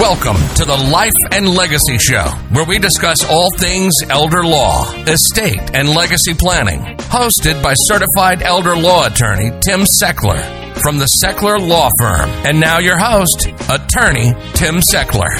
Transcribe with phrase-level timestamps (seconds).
[0.00, 5.74] Welcome to the Life and Legacy Show, where we discuss all things elder law, estate,
[5.74, 6.98] and legacy planning.
[7.08, 10.42] Hosted by certified elder law attorney Tim Sechler
[10.82, 12.28] from the Sechler Law Firm.
[12.44, 15.32] And now your host, attorney Tim Sechler.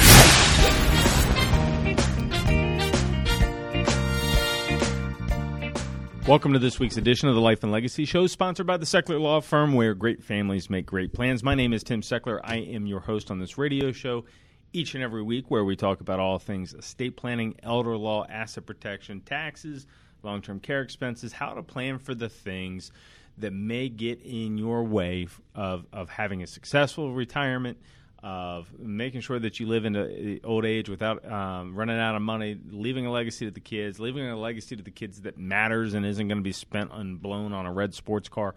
[6.27, 9.21] Welcome to this week's edition of the Life and Legacy Show, sponsored by the Sechler
[9.21, 11.43] Law Firm, where great families make great plans.
[11.43, 12.39] My name is Tim Sechler.
[12.43, 14.25] I am your host on this radio show
[14.73, 18.65] each and every week, where we talk about all things estate planning, elder law, asset
[18.65, 19.87] protection, taxes,
[20.23, 22.91] long term care expenses, how to plan for the things
[23.37, 27.77] that may get in your way of, of having a successful retirement
[28.23, 32.57] of making sure that you live into old age without um, running out of money,
[32.71, 36.05] leaving a legacy to the kids, leaving a legacy to the kids that matters and
[36.05, 38.55] isn't going to be spent and blown on a red sports car.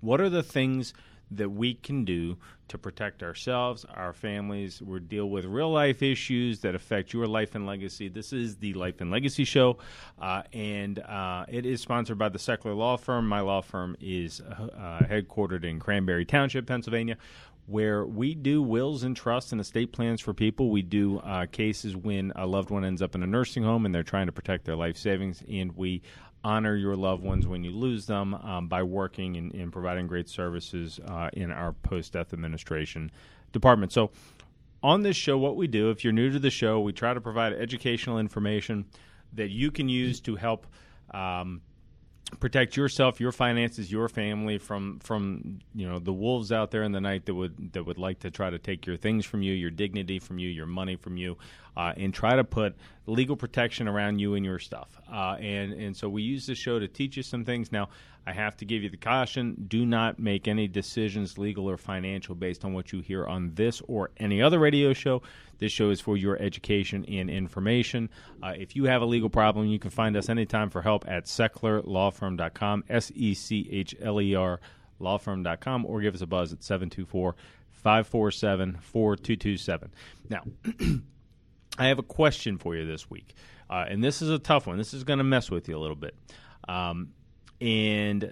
[0.00, 0.92] What are the things
[1.30, 2.36] that we can do
[2.68, 7.54] to protect ourselves, our families, we deal with real life issues that affect your life
[7.54, 8.08] and legacy.
[8.08, 9.78] This is the Life and Legacy Show,
[10.20, 13.26] uh, and uh, it is sponsored by the Sechler Law Firm.
[13.26, 17.16] My law firm is uh, headquartered in Cranberry Township, Pennsylvania
[17.68, 20.70] where we do wills and trusts and estate plans for people.
[20.70, 23.94] We do uh, cases when a loved one ends up in a nursing home and
[23.94, 26.00] they're trying to protect their life savings, and we
[26.44, 30.28] honor your loved ones when you lose them um, by working and, and, providing great
[30.28, 33.10] services uh, in our post death administration
[33.52, 33.92] department.
[33.92, 34.10] So,
[34.82, 37.20] on this show, what we do, if you're new to the show, we try to
[37.20, 38.84] provide educational information
[39.32, 40.66] that you can use to help.
[41.10, 41.62] Um,
[42.40, 46.92] protect yourself, your finances, your family from from you know the wolves out there in
[46.92, 49.52] the night that would that would like to try to take your things from you,
[49.52, 51.36] your dignity from you, your money from you,
[51.78, 52.74] uh, and try to put
[53.06, 54.98] legal protection around you and your stuff.
[55.10, 57.70] Uh, and and so we use this show to teach you some things.
[57.70, 57.88] Now
[58.26, 62.34] I have to give you the caution: do not make any decisions, legal or financial,
[62.34, 65.22] based on what you hear on this or any other radio show.
[65.58, 68.10] This show is for your education and information.
[68.42, 71.24] Uh, if you have a legal problem, you can find us anytime for help at
[71.24, 74.60] sechlerlawfirm.com, S E C H L E R
[75.00, 77.36] lawfirm.com, or give us a buzz at 724
[77.70, 79.92] 547 4227.
[80.28, 80.42] Now,
[81.78, 83.34] I have a question for you this week,
[83.70, 84.76] uh, and this is a tough one.
[84.78, 86.14] This is going to mess with you a little bit.
[86.68, 87.12] Um,
[87.60, 88.30] and,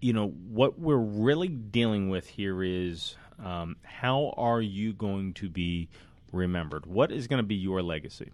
[0.00, 5.48] you know, what we're really dealing with here is um, how are you going to
[5.48, 5.88] be
[6.32, 6.86] remembered?
[6.86, 8.30] What is going to be your legacy?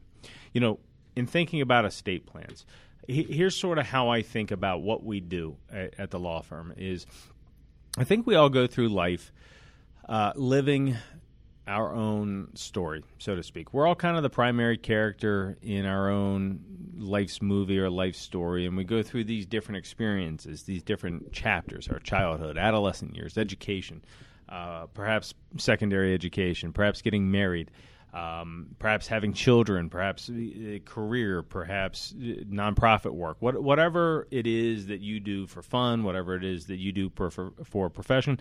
[0.53, 0.78] You know,
[1.14, 2.66] in thinking about estate plans,
[3.08, 6.75] here's sort of how I think about what we do at, at the law firm
[6.76, 7.06] is
[7.97, 9.32] I think we all go through life
[10.08, 10.97] uh, living
[11.66, 13.72] our own story, so to speak.
[13.75, 16.60] We're all kind of the primary character in our own
[16.97, 21.88] life's movie or life story, and we go through these different experiences, these different chapters
[21.88, 24.05] our childhood, adolescent years, education,
[24.49, 27.71] uh, perhaps secondary education, perhaps getting married,
[28.15, 34.87] um, perhaps having children, perhaps a career, perhaps uh, nonprofit work, what, whatever it is
[34.87, 37.91] that you do for fun, whatever it is that you do for, for, for a
[37.91, 38.41] profession,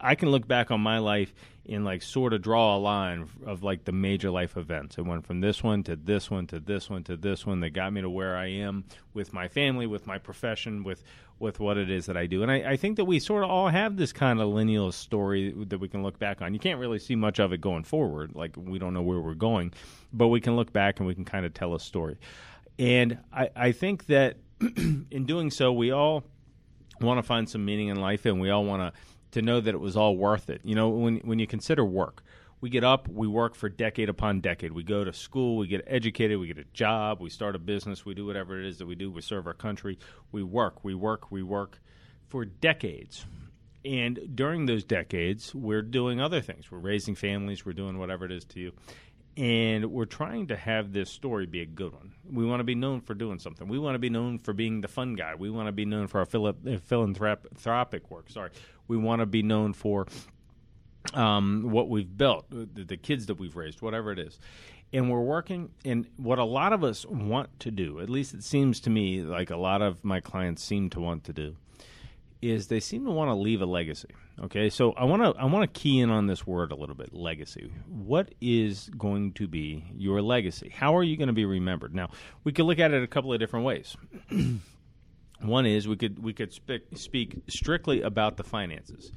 [0.00, 1.34] I can look back on my life
[1.68, 4.98] and like sort of draw a line of like the major life events.
[4.98, 7.70] It went from this one to this one to this one to this one that
[7.70, 8.84] got me to where I am
[9.14, 11.04] with my family, with my profession, with
[11.38, 12.42] with what it is that I do.
[12.42, 15.54] And I, I, think that we sort of all have this kind of lineal story
[15.68, 16.52] that we can look back on.
[16.52, 19.32] You can't really see much of it going forward, like we don't know where we're
[19.32, 19.72] going,
[20.12, 22.18] but we can look back and we can kind of tell a story.
[22.78, 26.24] And I, I think that in doing so, we all
[27.00, 29.00] want to find some meaning in life, and we all want to
[29.32, 30.60] to know that it was all worth it.
[30.64, 32.22] You know, when when you consider work,
[32.60, 34.72] we get up, we work for decade upon decade.
[34.72, 38.04] We go to school, we get educated, we get a job, we start a business,
[38.04, 39.10] we do whatever it is that we do.
[39.10, 39.98] We serve our country.
[40.30, 41.80] We work, we work, we work
[42.28, 43.24] for decades.
[43.82, 46.70] And during those decades, we're doing other things.
[46.70, 48.72] We're raising families, we're doing whatever it is to you.
[49.36, 52.12] And we're trying to have this story be a good one.
[52.30, 53.68] We want to be known for doing something.
[53.68, 55.34] We want to be known for being the fun guy.
[55.34, 58.28] We want to be known for our philanthropic work.
[58.28, 58.50] Sorry.
[58.88, 60.06] We want to be known for
[61.14, 64.38] um, what we've built, the, the kids that we've raised, whatever it is.
[64.92, 68.42] And we're working, and what a lot of us want to do, at least it
[68.42, 71.56] seems to me like a lot of my clients seem to want to do,
[72.42, 74.08] is they seem to want to leave a legacy.
[74.42, 76.94] Okay, so I want to I want to key in on this word a little
[76.94, 77.70] bit, legacy.
[77.86, 80.70] What is going to be your legacy?
[80.74, 81.94] How are you going to be remembered?
[81.94, 82.08] Now,
[82.42, 83.96] we could look at it a couple of different ways.
[85.40, 89.12] One is we could we could speak, speak strictly about the finances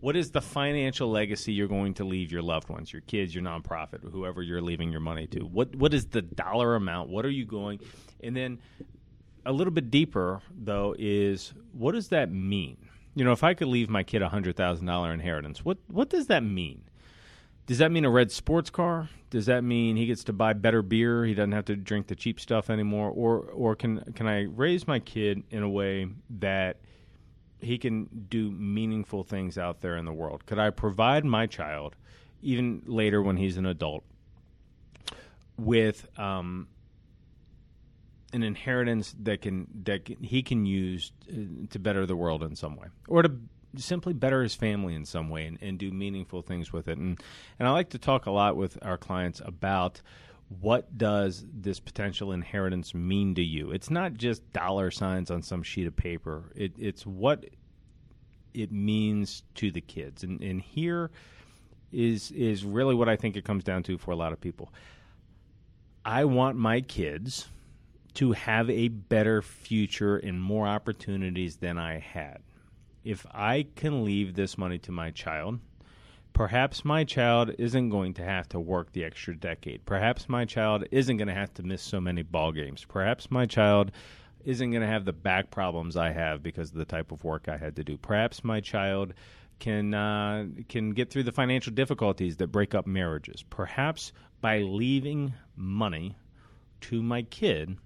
[0.00, 3.44] what is the financial legacy you're going to leave your loved ones, your kids, your
[3.44, 5.40] nonprofit, whoever you're leaving your money to?
[5.40, 7.10] What what is the dollar amount?
[7.10, 7.80] What are you going?
[8.22, 8.58] And then
[9.44, 12.78] a little bit deeper though is what does that mean?
[13.20, 16.08] You know, if I could leave my kid a hundred thousand dollar inheritance, what what
[16.08, 16.84] does that mean?
[17.66, 19.10] Does that mean a red sports car?
[19.28, 21.26] Does that mean he gets to buy better beer?
[21.26, 24.86] He doesn't have to drink the cheap stuff anymore, or or can can I raise
[24.86, 26.08] my kid in a way
[26.38, 26.78] that
[27.60, 30.46] he can do meaningful things out there in the world?
[30.46, 31.96] Could I provide my child,
[32.40, 34.02] even later when he's an adult,
[35.58, 36.68] with um,
[38.32, 42.76] an inheritance that can that he can use uh, to better the world in some
[42.76, 43.32] way, or to
[43.76, 46.98] simply better his family in some way and, and do meaningful things with it.
[46.98, 47.20] And
[47.58, 50.00] and I like to talk a lot with our clients about
[50.60, 53.70] what does this potential inheritance mean to you?
[53.70, 56.50] It's not just dollar signs on some sheet of paper.
[56.56, 57.44] It, it's what
[58.52, 60.24] it means to the kids.
[60.24, 61.10] And, and here
[61.92, 64.72] is is really what I think it comes down to for a lot of people.
[66.04, 67.48] I want my kids
[68.14, 72.40] to have a better future and more opportunities than I had
[73.04, 75.58] if I can leave this money to my child,
[76.32, 79.84] perhaps my child isn't going to have to work the extra decade.
[79.86, 82.84] Perhaps my child isn't going to have to miss so many ball games.
[82.84, 83.92] Perhaps my child
[84.44, 87.48] isn't going to have the back problems I have because of the type of work
[87.48, 87.96] I had to do.
[87.96, 89.14] Perhaps my child
[89.58, 93.44] can uh, can get through the financial difficulties that break up marriages.
[93.50, 96.16] Perhaps by leaving money
[96.80, 97.76] to my kid,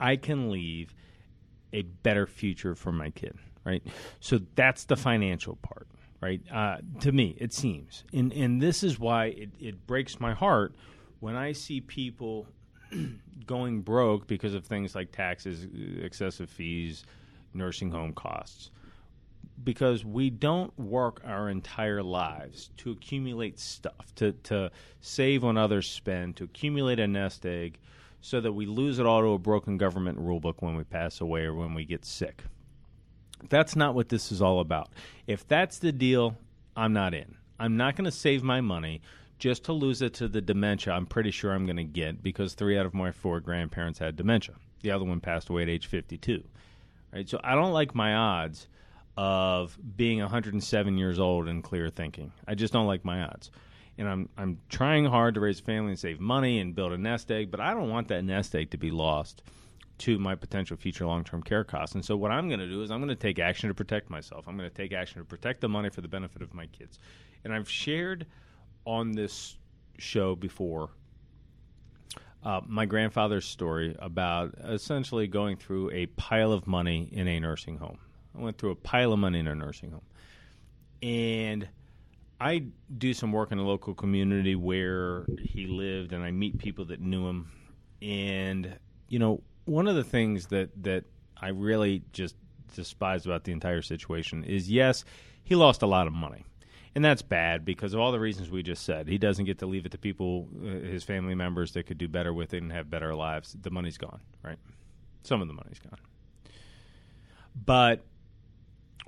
[0.00, 0.94] I can leave
[1.72, 3.36] a better future for my kid
[3.68, 3.82] right?
[4.20, 5.86] So that's the financial part,
[6.20, 6.40] right?
[6.50, 10.74] Uh, to me, it seems, and and this is why it, it breaks my heart
[11.20, 12.46] when I see people
[13.46, 15.66] going broke because of things like taxes,
[16.02, 17.04] excessive fees,
[17.52, 18.70] nursing home costs.
[19.64, 24.70] Because we don't work our entire lives to accumulate stuff, to, to
[25.00, 27.78] save when others spend, to accumulate a nest egg,
[28.20, 31.44] so that we lose it all to a broken government rulebook when we pass away
[31.44, 32.42] or when we get sick.
[33.48, 34.90] That's not what this is all about.
[35.26, 36.36] If that's the deal,
[36.76, 37.36] I'm not in.
[37.60, 39.00] I'm not going to save my money
[39.38, 42.54] just to lose it to the dementia I'm pretty sure I'm going to get because
[42.54, 44.56] three out of my four grandparents had dementia.
[44.82, 46.42] The other one passed away at age 52.
[47.12, 47.28] Right?
[47.28, 48.68] So I don't like my odds
[49.16, 52.32] of being 107 years old and clear thinking.
[52.46, 53.50] I just don't like my odds.
[53.98, 56.98] And I'm I'm trying hard to raise a family and save money and build a
[56.98, 59.42] nest egg, but I don't want that nest egg to be lost
[59.98, 61.94] to my potential future long term care costs.
[61.94, 64.08] And so, what I'm going to do is I'm going to take action to protect
[64.08, 64.46] myself.
[64.48, 66.98] I'm going to take action to protect the money for the benefit of my kids.
[67.44, 68.26] And I've shared
[68.84, 69.56] on this
[69.98, 70.90] show before
[72.44, 77.78] uh, my grandfather's story about essentially going through a pile of money in a nursing
[77.78, 77.98] home.
[78.36, 80.02] I went through a pile of money in a nursing home.
[81.02, 81.68] And
[82.40, 82.64] I
[82.96, 87.00] do some work in a local community where he lived, and I meet people that
[87.00, 87.50] knew him.
[88.00, 91.04] And, you know, one of the things that that
[91.36, 92.36] I really just
[92.74, 95.04] despise about the entire situation is yes,
[95.42, 96.44] he lost a lot of money.
[96.94, 99.08] And that's bad because of all the reasons we just said.
[99.08, 102.08] He doesn't get to leave it to people, uh, his family members that could do
[102.08, 103.56] better with it and have better lives.
[103.60, 104.58] The money's gone, right?
[105.22, 105.98] Some of the money's gone.
[107.54, 108.04] But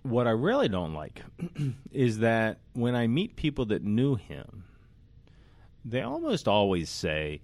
[0.02, 1.22] what I really don't like
[1.92, 4.64] is that when I meet people that knew him,
[5.84, 7.40] they almost always say,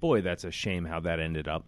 [0.00, 1.66] Boy, that's a shame how that ended up.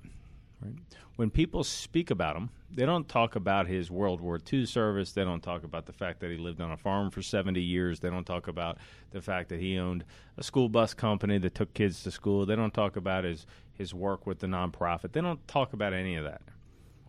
[0.63, 0.75] Right?
[1.17, 5.13] When people speak about him, they don't talk about his World War II service.
[5.13, 8.01] They don't talk about the fact that he lived on a farm for 70 years.
[8.01, 8.79] They don't talk about
[9.11, 10.05] the fact that he owned
[10.39, 12.47] a school bus company that took kids to school.
[12.47, 15.13] They don't talk about his, his work with the nonprofit.
[15.13, 16.41] They don't talk about any of that.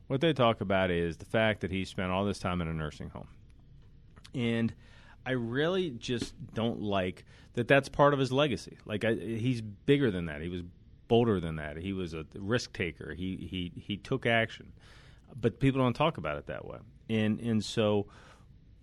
[0.07, 2.73] What they talk about is the fact that he spent all this time in a
[2.73, 3.27] nursing home.
[4.35, 4.73] And
[5.25, 8.77] I really just don't like that that's part of his legacy.
[8.85, 10.41] Like I, he's bigger than that.
[10.41, 10.61] He was
[11.07, 11.77] bolder than that.
[11.77, 13.13] He was a risk taker.
[13.13, 14.71] He he he took action,
[15.39, 16.79] but people don't talk about it that way.
[17.09, 18.07] And and so,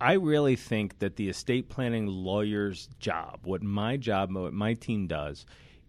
[0.01, 5.07] I really think that the estate planning lawyer's job, what my job, what my team
[5.07, 5.45] does,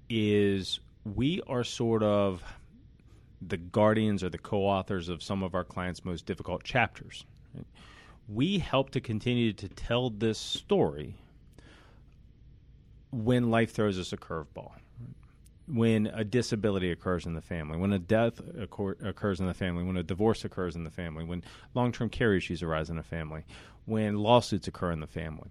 [0.10, 2.44] is we are sort of
[3.42, 7.26] the guardians or the co-authors of some of our clients' most difficult chapters.
[8.28, 11.16] We help to continue to tell this story
[13.12, 14.72] when life throws us a curveball
[15.68, 19.96] when a disability occurs in the family, when a death occurs in the family, when
[19.96, 21.44] a divorce occurs in the family, when
[21.74, 23.44] long term care issues arise in a family,
[23.86, 25.50] when lawsuits occur in the family.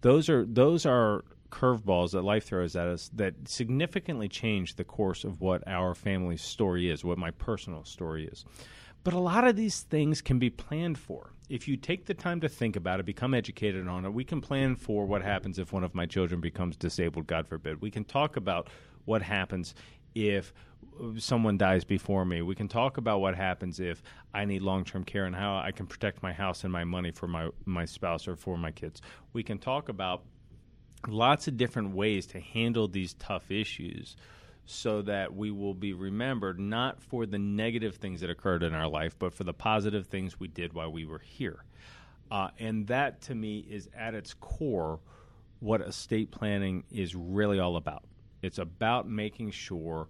[0.00, 5.24] Those are those are curveballs that life throws at us that significantly change the course
[5.24, 8.44] of what our family's story is, what my personal story is.
[9.02, 11.32] But a lot of these things can be planned for.
[11.48, 14.40] If you take the time to think about it, become educated on it, we can
[14.40, 17.80] plan for what happens if one of my children becomes disabled, God forbid.
[17.80, 18.68] We can talk about
[19.06, 19.74] what happens
[20.14, 20.52] if
[21.16, 22.42] someone dies before me.
[22.42, 24.02] We can talk about what happens if
[24.34, 27.10] I need long term care and how I can protect my house and my money
[27.10, 29.00] for my, my spouse or for my kids.
[29.32, 30.22] We can talk about
[31.08, 34.16] lots of different ways to handle these tough issues
[34.66, 38.88] so that we will be remembered not for the negative things that occurred in our
[38.88, 41.64] life, but for the positive things we did while we were here.
[42.30, 45.00] Uh, and that to me is at its core
[45.58, 48.04] what estate planning is really all about.
[48.42, 50.08] It's about making sure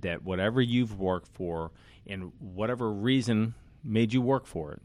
[0.00, 1.70] that whatever you've worked for
[2.06, 4.82] and whatever reason made you work for it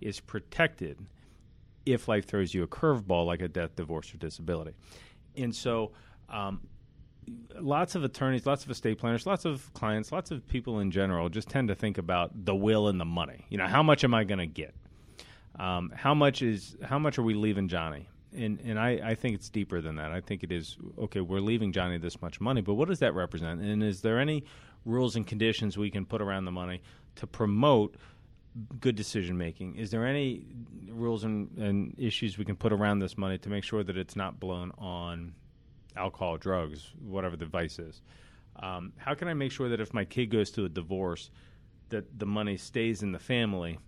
[0.00, 0.98] is protected
[1.86, 4.72] if life throws you a curveball like a death, divorce, or disability.
[5.36, 5.92] And so,
[6.28, 6.60] um,
[7.60, 11.28] lots of attorneys, lots of estate planners, lots of clients, lots of people in general
[11.28, 13.46] just tend to think about the will and the money.
[13.48, 14.74] You know, how much am I going to get?
[15.58, 18.08] Um, how much is how much are we leaving Johnny?
[18.36, 20.12] And and I, I think it's deeper than that.
[20.12, 21.20] I think it is okay.
[21.20, 23.60] We're leaving Johnny this much money, but what does that represent?
[23.62, 24.44] And is there any
[24.84, 26.82] rules and conditions we can put around the money
[27.16, 27.96] to promote
[28.80, 29.76] good decision making?
[29.76, 30.46] Is there any
[30.88, 34.16] rules and, and issues we can put around this money to make sure that it's
[34.16, 35.34] not blown on
[35.96, 38.02] alcohol, drugs, whatever the vice is?
[38.56, 41.30] Um, how can I make sure that if my kid goes to a divorce,
[41.90, 43.78] that the money stays in the family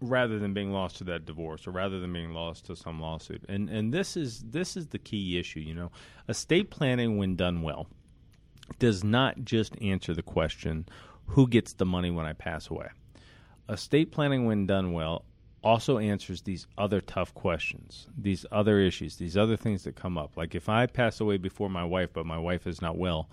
[0.00, 3.44] rather than being lost to that divorce or rather than being lost to some lawsuit?
[3.48, 5.60] And and this is this is the key issue.
[5.60, 5.90] You know,
[6.28, 7.88] estate planning, when done well,
[8.78, 10.86] does not just answer the question,
[11.26, 12.88] "Who gets the money when I pass away?"
[13.68, 15.24] Estate planning, when done well,
[15.62, 20.36] also answers these other tough questions, these other issues, these other things that come up.
[20.36, 23.28] Like if I pass away before my wife, but my wife is not well,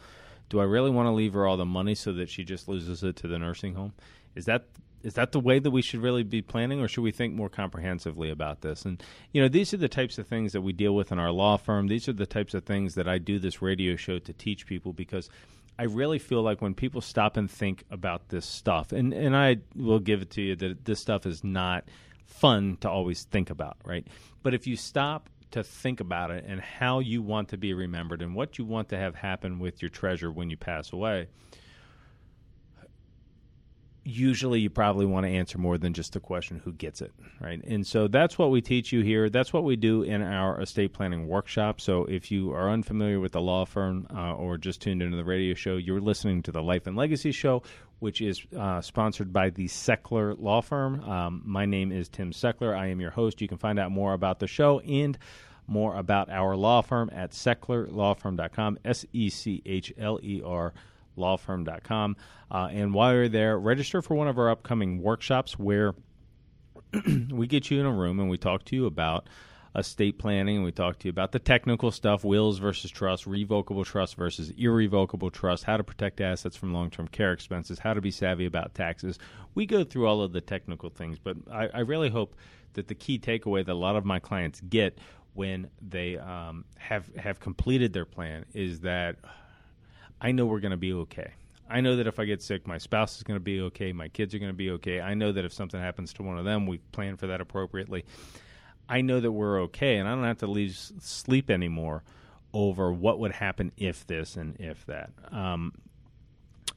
[0.49, 3.03] do I really want to leave her all the money so that she just loses
[3.03, 3.93] it to the nursing home?
[4.35, 4.65] Is that
[5.03, 7.49] is that the way that we should really be planning, or should we think more
[7.49, 8.83] comprehensively about this?
[8.83, 11.31] And you know, these are the types of things that we deal with in our
[11.31, 11.87] law firm.
[11.87, 14.93] These are the types of things that I do this radio show to teach people
[14.93, 15.29] because
[15.79, 19.57] I really feel like when people stop and think about this stuff, and and I
[19.75, 21.85] will give it to you that this stuff is not
[22.25, 24.05] fun to always think about, right?
[24.43, 28.21] But if you stop to think about it and how you want to be remembered
[28.21, 31.27] and what you want to have happen with your treasure when you pass away,
[34.07, 37.11] usually you probably want to answer more than just the question who gets it
[37.41, 40.61] right and so that's what we teach you here that's what we do in our
[40.61, 44.81] estate planning workshop so if you are unfamiliar with the law firm uh, or just
[44.81, 47.61] tuned into the radio show you're listening to the life and legacy show
[47.99, 51.03] which is uh, sponsored by the Sechler Law Firm.
[51.03, 52.77] Um, my name is Tim Sechler.
[52.77, 53.41] I am your host.
[53.41, 55.17] You can find out more about the show and
[55.65, 60.73] more about our law firm at sechlerlawfirm.com, S E C H L E R
[61.17, 62.15] lawfirm.com.
[62.49, 65.93] Uh, and while you're there, register for one of our upcoming workshops where
[67.29, 69.27] we get you in a room and we talk to you about
[69.75, 73.85] estate planning and we talk to you about the technical stuff wills versus trust revocable
[73.85, 78.09] trust versus irrevocable trust how to protect assets from long-term care expenses how to be
[78.09, 79.19] savvy about taxes
[79.53, 82.35] we go through all of the technical things but i, I really hope
[82.73, 84.97] that the key takeaway that a lot of my clients get
[85.33, 89.17] when they um, have have completed their plan is that
[90.19, 91.33] I know we're going to be okay.
[91.69, 93.91] I know that if I get sick, my spouse is going to be okay.
[93.91, 95.01] My kids are going to be okay.
[95.01, 98.05] I know that if something happens to one of them, we plan for that appropriately.
[98.89, 102.03] I know that we're okay, and I don't have to leave sleep anymore
[102.53, 105.11] over what would happen if this and if that.
[105.29, 105.73] Um,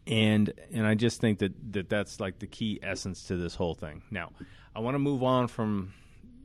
[0.07, 3.75] and and I just think that, that that's like the key essence to this whole
[3.75, 4.03] thing.
[4.11, 4.33] Now,
[4.75, 5.93] I want to move on from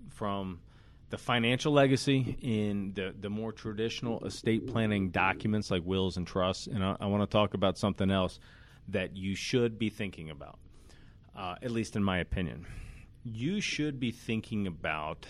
[0.10, 0.60] from
[1.10, 6.68] the financial legacy in the, the more traditional estate planning documents like wills and trusts.
[6.68, 8.40] And I, I want to talk about something else
[8.88, 10.58] that you should be thinking about,
[11.36, 12.66] uh, at least in my opinion.
[13.24, 15.26] You should be thinking about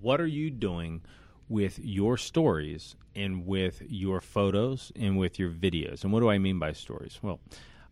[0.00, 1.02] what are you doing
[1.48, 6.04] with your stories and with your photos and with your videos.
[6.04, 7.18] And what do I mean by stories?
[7.22, 7.40] Well,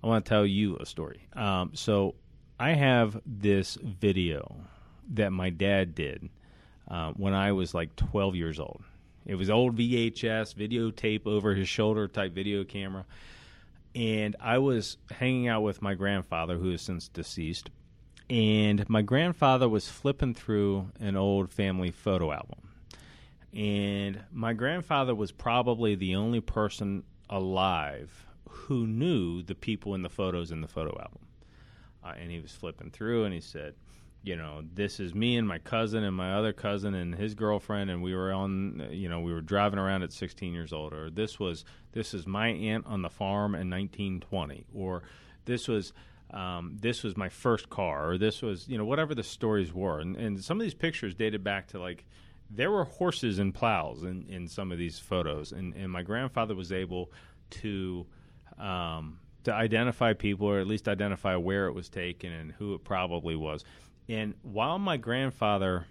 [0.02, 1.28] I want to tell you a story.
[1.34, 2.14] Um, so
[2.58, 4.56] I have this video
[5.12, 6.28] that my dad did
[6.88, 8.82] uh, when I was like 12 years old.
[9.26, 13.06] It was old VHS videotape over his shoulder type video camera.
[13.94, 17.70] And I was hanging out with my grandfather, who is since deceased.
[18.28, 22.68] And my grandfather was flipping through an old family photo album.
[23.52, 30.08] And my grandfather was probably the only person alive who knew the people in the
[30.08, 31.20] photos in the photo album.
[32.04, 33.74] Uh, and he was flipping through and he said,
[34.24, 37.90] you know, this is me and my cousin and my other cousin and his girlfriend,
[37.90, 41.10] and we were on, you know, we were driving around at 16 years old, or
[41.10, 45.02] this was this is my aunt on the farm in 1920, or
[45.44, 45.92] this was
[46.30, 50.00] um, this was my first car, or this was, you know, whatever the stories were,
[50.00, 52.06] and, and some of these pictures dated back to like
[52.50, 56.54] there were horses and plows in, in some of these photos, and, and my grandfather
[56.54, 57.12] was able
[57.50, 58.06] to.
[58.58, 62.82] Um, to identify people, or at least identify where it was taken and who it
[62.82, 63.62] probably was.
[64.08, 65.86] And while my grandfather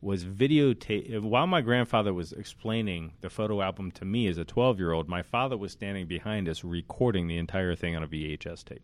[0.00, 4.78] was videotape while my grandfather was explaining the photo album to me as a 12
[4.78, 8.64] year old my father was standing behind us recording the entire thing on a vhs
[8.64, 8.82] tape.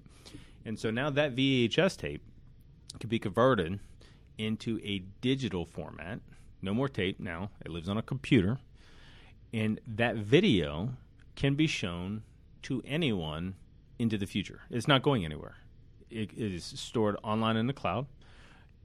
[0.65, 2.23] And so now that vhs tape
[2.99, 3.79] can be converted
[4.39, 6.21] into a digital format.
[6.63, 7.51] No more tape now.
[7.65, 8.59] It lives on a computer.
[9.53, 10.95] And that video
[11.37, 12.23] can be shown
[12.63, 13.55] to anyone
[13.99, 14.63] into the future.
[14.71, 15.57] It's not going anywhere.
[16.11, 18.07] It is stored online in the cloud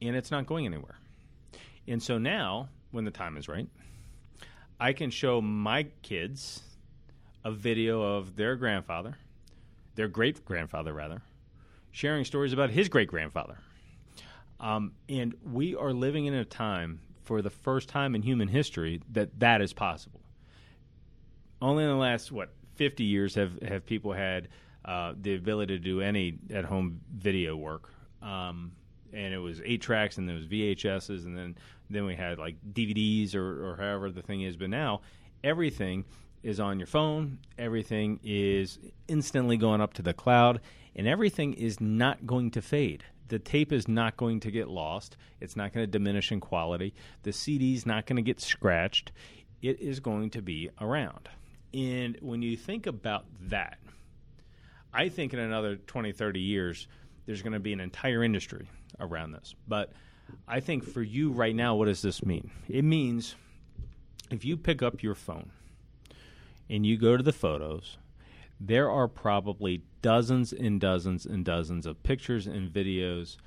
[0.01, 0.96] and it's not going anywhere
[1.89, 3.68] and so now, when the time is right,
[4.79, 6.62] I can show my kids
[7.44, 9.18] a video of their grandfather,
[9.96, 11.24] their great grandfather, rather,
[11.91, 13.58] sharing stories about his great grandfather.
[14.60, 19.01] Um, and we are living in a time, for the first time in human history,
[19.12, 20.22] that that is possible.
[21.62, 24.48] Only in the last, what, 50 years have, have people had
[24.86, 27.91] uh, the ability to do any at home video work.
[28.22, 28.74] Um,
[29.13, 31.57] and it was eight tracks and there was VHSs and then
[31.89, 34.55] then we had like DVDs or, or however the thing is.
[34.55, 35.01] But now
[35.43, 36.05] everything
[36.43, 37.39] is on your phone.
[37.57, 40.61] Everything is instantly going up to the cloud,
[40.95, 43.03] and everything is not going to fade.
[43.27, 45.17] The tape is not going to get lost.
[45.39, 46.93] It's not going to diminish in quality.
[47.23, 49.11] The CD is not going to get scratched.
[49.61, 51.29] It is going to be around.
[51.73, 53.77] And when you think about that,
[54.91, 56.87] I think in another 20, 30 years,
[57.27, 58.67] there's going to be an entire industry
[59.00, 59.55] around this.
[59.67, 59.91] But
[60.48, 62.51] I think for you right now, what does this mean?
[62.67, 63.36] It means
[64.31, 65.51] if you pick up your phone
[66.69, 67.98] and you go to the photos,
[68.60, 73.38] there are probably dozens and dozens and dozens of pictures and videos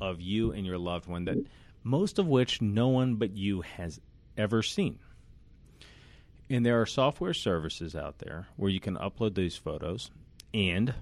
[0.00, 1.38] of you and your loved one that
[1.82, 4.00] most of which no one but you has
[4.36, 4.98] ever seen.
[6.48, 10.10] And there are software services out there where you can upload these photos
[10.52, 10.94] and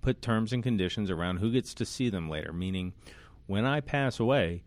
[0.00, 2.92] put terms and conditions around who gets to see them later, meaning
[3.46, 4.62] when I pass away,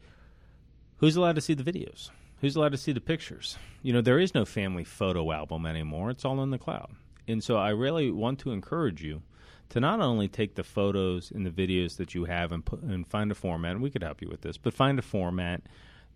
[0.98, 2.10] who's allowed to see the videos?
[2.42, 3.58] Who's allowed to see the pictures?
[3.82, 6.10] You know, there is no family photo album anymore.
[6.10, 6.92] It's all in the cloud.
[7.28, 9.22] And so I really want to encourage you
[9.70, 13.08] to not only take the photos and the videos that you have and, put, and
[13.08, 15.62] find a format, and we could help you with this, but find a format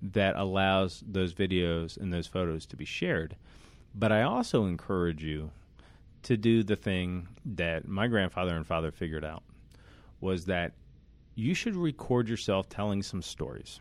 [0.02, 3.36] that allows those videos and those photos to be shared.
[3.96, 5.52] But I also encourage you
[6.28, 9.44] to do the thing that my grandfather and father figured out
[10.20, 10.74] was that
[11.36, 13.80] you should record yourself telling some stories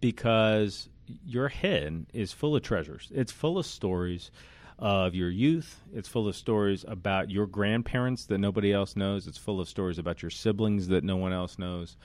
[0.00, 0.88] because
[1.26, 3.10] your head is full of treasures.
[3.12, 4.30] It's full of stories
[4.78, 5.80] of your youth.
[5.92, 9.26] It's full of stories about your grandparents that nobody else knows.
[9.26, 11.96] It's full of stories about your siblings that no one else knows.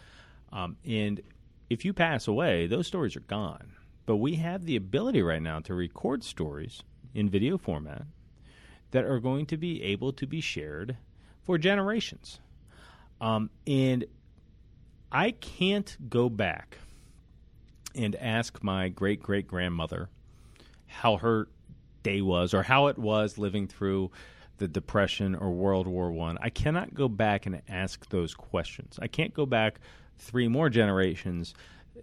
[0.52, 1.22] Um, and
[1.70, 3.74] if you pass away, those stories are gone.
[4.08, 6.82] But we have the ability right now to record stories
[7.14, 8.08] in video format
[8.92, 10.98] that are going to be able to be shared
[11.44, 12.40] for generations.
[13.22, 14.06] Um, and
[15.12, 16.78] I can't go back
[17.96, 20.10] and ask my great great grandmother
[20.86, 21.48] how her
[22.04, 24.12] day was or how it was living through
[24.58, 26.38] the depression or world war one.
[26.42, 29.00] I cannot go back and ask those questions.
[29.02, 29.80] I can't go back
[30.18, 31.54] three more generations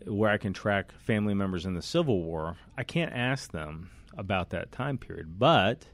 [0.06, 2.56] where i can track family members in the civil war.
[2.76, 5.38] I can't ask them about that time period.
[5.38, 5.86] But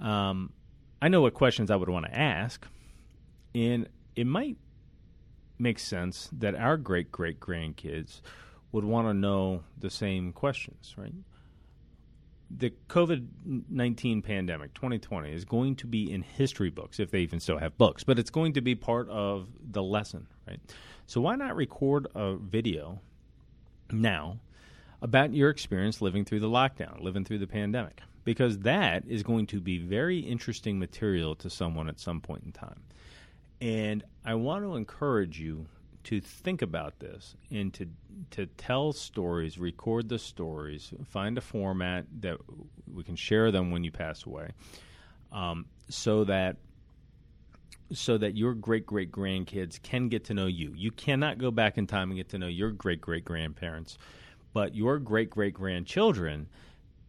[0.00, 0.52] um,
[1.00, 2.66] i know what questions i would want to ask
[3.54, 4.56] and it might
[5.58, 8.20] make sense that our great great grandkids
[8.72, 11.12] would want to know the same questions, right?
[12.50, 13.26] The COVID
[13.70, 17.78] 19 pandemic 2020 is going to be in history books, if they even still have
[17.78, 20.60] books, but it's going to be part of the lesson, right?
[21.06, 23.00] So, why not record a video
[23.90, 24.40] now
[25.00, 28.02] about your experience living through the lockdown, living through the pandemic?
[28.24, 32.52] Because that is going to be very interesting material to someone at some point in
[32.52, 32.82] time.
[33.60, 35.66] And I want to encourage you
[36.04, 37.86] to think about this and to
[38.30, 42.38] to tell stories, record the stories, find a format that
[42.92, 44.50] we can share them when you pass away,
[45.30, 46.56] um, so that
[47.92, 50.72] so that your great great grandkids can get to know you.
[50.76, 53.98] You cannot go back in time and get to know your great great grandparents,
[54.52, 56.48] but your great great grandchildren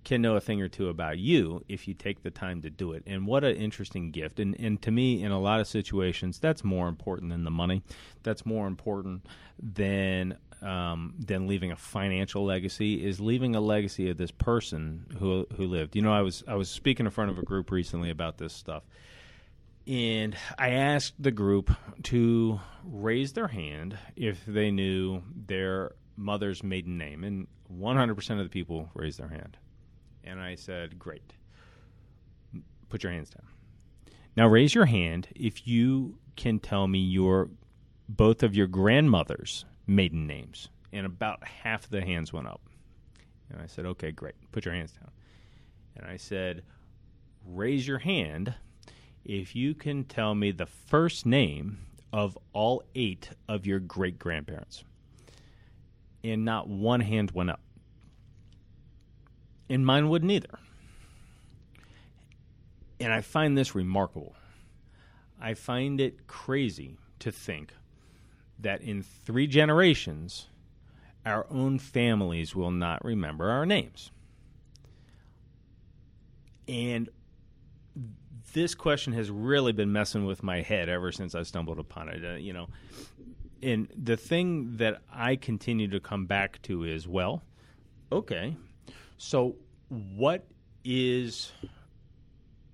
[0.03, 2.93] can know a thing or two about you if you take the time to do
[2.93, 3.03] it.
[3.05, 4.39] And what an interesting gift.
[4.39, 7.83] And and to me in a lot of situations that's more important than the money.
[8.23, 9.25] That's more important
[9.61, 15.45] than um, than leaving a financial legacy is leaving a legacy of this person who
[15.55, 15.95] who lived.
[15.95, 18.53] You know, I was I was speaking in front of a group recently about this
[18.53, 18.83] stuff.
[19.85, 21.69] And I asked the group
[22.03, 28.49] to raise their hand if they knew their mother's maiden name and 100% of the
[28.49, 29.57] people raised their hand.
[30.23, 31.33] And I said, Great.
[32.89, 33.47] Put your hands down.
[34.35, 37.49] Now raise your hand if you can tell me your
[38.09, 40.69] both of your grandmother's maiden names.
[40.91, 42.61] and about half the hands went up.
[43.49, 44.35] And I said, "Okay, great.
[44.51, 45.09] Put your hands down."
[45.95, 46.63] And I said,
[47.43, 48.53] "Raise your hand
[49.25, 51.79] if you can tell me the first name
[52.11, 54.83] of all eight of your great grandparents."
[56.23, 57.61] And not one hand went up.
[59.69, 60.59] And mine wouldn't either.
[62.99, 64.35] And I find this remarkable.
[65.41, 67.73] I find it crazy to think
[68.59, 70.47] that in three generations,
[71.25, 74.11] our own families will not remember our names.
[76.67, 77.09] And
[78.53, 82.23] this question has really been messing with my head ever since I stumbled upon it.
[82.23, 82.67] Uh, you know,
[83.61, 87.41] and the thing that I continue to come back to is, well,
[88.11, 88.55] okay,
[89.23, 89.55] so
[89.87, 90.45] what
[90.83, 91.51] is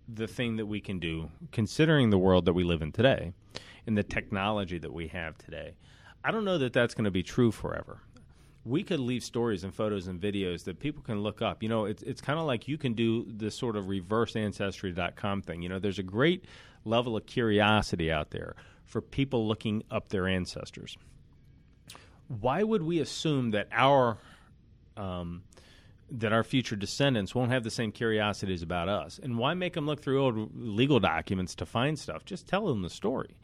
[0.07, 3.33] the thing that we can do, considering the world that we live in today
[3.85, 5.75] and the technology that we have today?
[6.23, 8.01] I don't know that that's going to be true forever
[8.65, 11.63] we could leave stories and photos and videos that people can look up.
[11.63, 15.41] You know, it's it's kind of like you can do this sort of reverse ancestry.com
[15.41, 15.61] thing.
[15.61, 16.45] You know, there's a great
[16.85, 20.97] level of curiosity out there for people looking up their ancestors.
[22.27, 24.17] Why would we assume that our
[24.97, 25.43] um,
[26.11, 29.19] that our future descendants won't have the same curiosities about us?
[29.21, 32.25] And why make them look through old legal documents to find stuff?
[32.25, 33.35] Just tell them the story.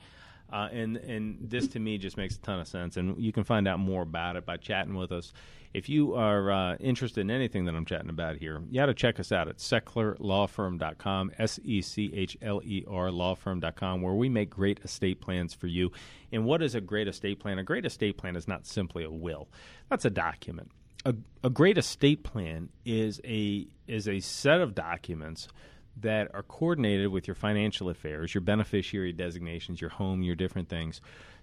[0.51, 2.97] Uh, and and this to me just makes a ton of sense.
[2.97, 5.33] And you can find out more about it by chatting with us.
[5.73, 8.93] If you are uh, interested in anything that I'm chatting about here, you got to
[8.93, 14.29] check us out at sechlerlawfirm.com, S E C H L E R lawfirm.com, where we
[14.29, 15.91] make great estate plans for you.
[16.31, 17.59] And what is a great estate plan?
[17.59, 19.49] A great estate plan is not simply a will,
[19.89, 20.71] that's a document.
[21.05, 21.13] A,
[21.43, 25.47] a great estate plan is a is a set of documents
[25.97, 31.01] that are coordinated with your financial affairs, your beneficiary designations, your home, your different things,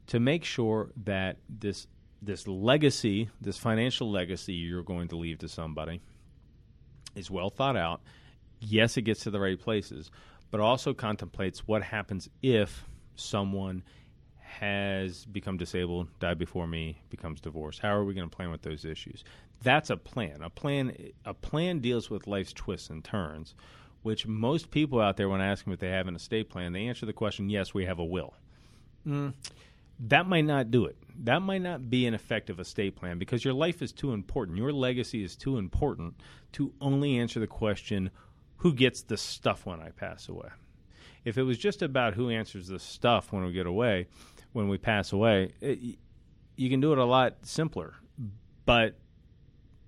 [0.08, 1.86] to make sure that this
[2.20, 6.00] this legacy, this financial legacy you're going to leave to somebody,
[7.14, 8.00] is well thought out.
[8.60, 10.10] Yes, it gets to the right places,
[10.50, 12.84] but also contemplates what happens if
[13.16, 13.82] someone
[14.60, 17.80] has become disabled, died before me, becomes divorced.
[17.80, 19.24] How are we going to plan with those issues?
[19.62, 20.42] That's a plan.
[20.42, 23.54] A plan a plan deals with life's twists and turns
[24.02, 26.72] which most people out there, when I ask them if they have an estate plan,
[26.72, 28.34] they answer the question, yes, we have a will.
[29.06, 29.32] Mm,
[30.00, 30.96] that might not do it.
[31.24, 34.58] That might not be an effective estate plan because your life is too important.
[34.58, 36.14] Your legacy is too important
[36.52, 38.10] to only answer the question,
[38.56, 40.48] who gets the stuff when I pass away?
[41.24, 44.08] If it was just about who answers the stuff when we get away,
[44.52, 45.98] when we pass away, it,
[46.56, 47.94] you can do it a lot simpler.
[48.64, 48.96] But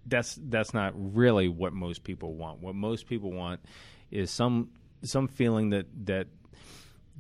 [0.07, 2.61] that's that's not really what most people want.
[2.61, 3.61] What most people want
[4.11, 4.71] is some
[5.03, 6.27] some feeling that that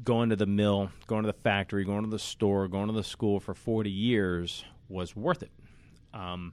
[0.02, 3.04] going to the mill, going to the factory, going to the store, going to the
[3.04, 5.52] school for 40 years was worth it.
[6.12, 6.52] Um,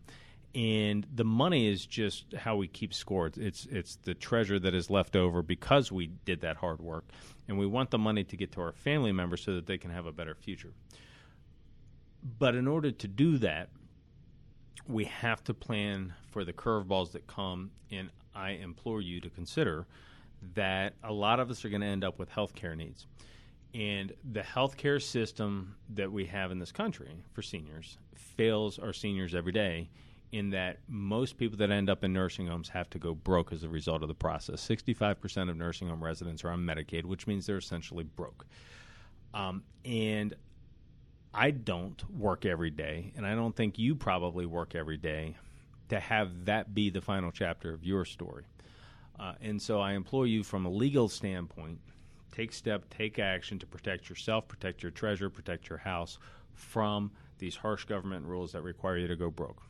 [0.54, 3.32] and the money is just how we keep score.
[3.36, 7.06] It's it's the treasure that is left over because we did that hard work,
[7.48, 9.92] and we want the money to get to our family members so that they can
[9.92, 10.74] have a better future.
[12.38, 13.70] But in order to do that,
[14.88, 19.88] we have to plan for the curveballs that come, and I implore you to consider
[20.56, 23.08] that a lot of us are going to end up with health care needs.
[23.74, 29.34] And the healthcare system that we have in this country for seniors fails our seniors
[29.34, 29.90] every day
[30.32, 33.64] in that most people that end up in nursing homes have to go broke as
[33.64, 34.66] a result of the process.
[34.66, 38.46] 65% of nursing home residents are on Medicaid, which means they're essentially broke.
[39.34, 40.34] Um, and
[41.34, 45.36] I don't work every day, and I don't think you probably work every day
[45.90, 48.46] to have that be the final chapter of your story.
[49.20, 51.80] Uh, and so I implore you from a legal standpoint,
[52.32, 56.18] take step, take action to protect yourself, protect your treasure, protect your house
[56.54, 59.62] from these harsh government rules that require you to go broke.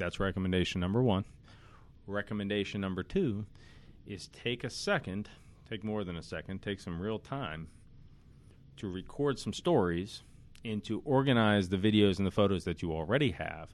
[0.00, 1.26] That's recommendation number one.
[2.06, 3.44] Recommendation number two
[4.06, 5.28] is take a second,
[5.68, 7.68] take more than a second, take some real time
[8.78, 10.22] to record some stories
[10.64, 13.68] and to organize the videos and the photos that you already have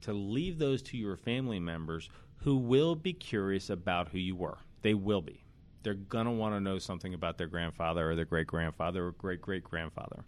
[0.00, 4.56] to leave those to your family members who will be curious about who you were.
[4.80, 5.44] They will be.
[5.82, 9.12] They're going to want to know something about their grandfather or their great grandfather or
[9.12, 10.24] great great grandfather.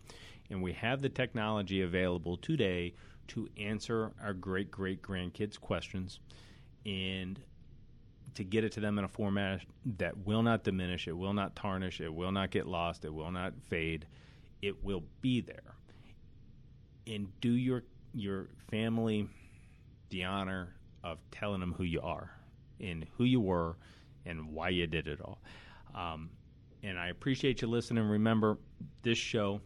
[0.50, 2.92] And we have the technology available today
[3.28, 6.20] to answer our great great grandkids' questions
[6.84, 7.40] and
[8.34, 9.62] to get it to them in a format
[9.98, 13.32] that will not diminish, it will not tarnish, it will not get lost, it will
[13.32, 14.06] not fade.
[14.62, 15.74] It will be there.
[17.06, 19.28] And do your your family
[20.10, 22.30] the honor of telling them who you are
[22.80, 23.76] and who you were
[24.24, 25.38] and why you did it all.
[25.94, 26.30] Um,
[26.82, 28.04] and I appreciate you listening.
[28.04, 28.58] Remember,
[29.02, 29.60] this show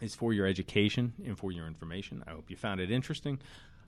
[0.00, 2.22] is for your education and for your information.
[2.26, 3.38] I hope you found it interesting.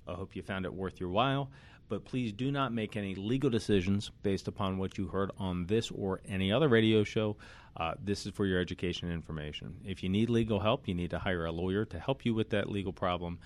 [0.06, 1.50] I hope you found it worth your while.
[1.88, 5.90] But please do not make any legal decisions based upon what you heard on this
[5.90, 7.36] or any other radio show.
[7.76, 9.74] Uh, this is for your education and information.
[9.84, 12.50] If you need legal help, you need to hire a lawyer to help you with
[12.50, 13.38] that legal problem.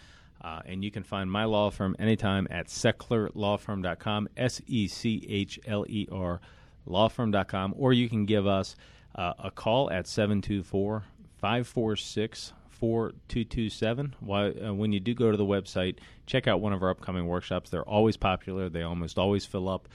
[0.43, 5.59] Uh, and you can find my law firm anytime at sechlerlawfirm.com, S E C H
[5.67, 6.41] L E R
[6.87, 8.77] lawfirm.com, or you can give us
[9.15, 11.05] uh, a call at 724
[11.45, 14.15] 546 4227.
[14.27, 17.69] Uh, when you do go to the website, check out one of our upcoming workshops.
[17.69, 19.87] They're always popular, they almost always fill up.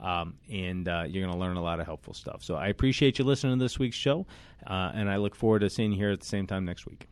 [0.00, 2.42] Um, and uh, you're going to learn a lot of helpful stuff.
[2.42, 4.26] So I appreciate you listening to this week's show,
[4.66, 7.06] uh, and I look forward to seeing you here at the same time next week.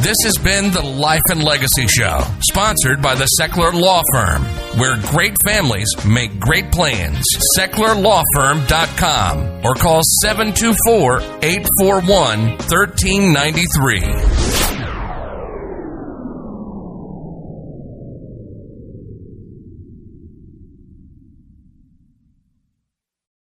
[0.00, 4.42] This has been the Life and Legacy Show, sponsored by the Sechler Law Firm,
[4.78, 7.22] where great families make great plans.
[7.58, 14.49] SechlerLawFirm.com or call 724 841 1393.